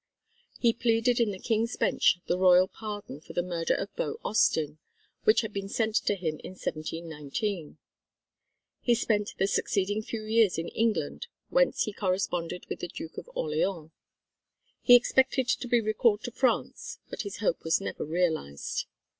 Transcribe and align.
He 0.57 0.73
pleaded 0.73 1.19
in 1.19 1.29
the 1.29 1.37
King's 1.37 1.77
Bench 1.77 2.17
the 2.25 2.35
Royal 2.35 2.67
pardon 2.67 3.21
for 3.21 3.33
the 3.33 3.43
murder 3.43 3.75
of 3.75 3.95
Beau 3.95 4.17
Austin 4.25 4.79
which 5.25 5.41
had 5.41 5.53
been 5.53 5.69
sent 5.69 5.93
to 6.07 6.15
him 6.15 6.39
in 6.43 6.53
1719. 6.53 7.77
He 8.81 8.95
spent 8.95 9.35
the 9.37 9.45
succeeding 9.45 10.01
few 10.01 10.23
years 10.23 10.57
in 10.57 10.69
England 10.69 11.27
whence 11.49 11.83
he 11.83 11.93
corresponded 11.93 12.65
with 12.67 12.79
the 12.79 12.87
Duke 12.87 13.19
of 13.19 13.29
Orleans. 13.35 13.91
He 14.81 14.95
expected 14.95 15.47
to 15.49 15.67
be 15.67 15.79
recalled 15.79 16.23
to 16.23 16.31
France 16.31 16.97
but 17.11 17.21
his 17.21 17.37
hope 17.37 17.63
was 17.63 17.79
never 17.79 18.03
realised. 18.03 18.87